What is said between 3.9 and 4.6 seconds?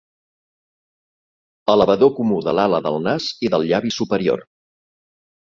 superior.